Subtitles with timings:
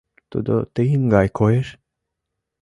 [0.31, 1.67] —Тудо тыйын гай коеш?